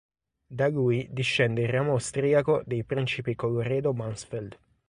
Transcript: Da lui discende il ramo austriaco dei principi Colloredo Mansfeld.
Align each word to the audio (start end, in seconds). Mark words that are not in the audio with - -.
Da 0.49 0.67
lui 0.67 1.07
discende 1.11 1.61
il 1.61 1.67
ramo 1.69 1.91
austriaco 1.91 2.63
dei 2.65 2.83
principi 2.83 3.35
Colloredo 3.35 3.93
Mansfeld. 3.93 4.57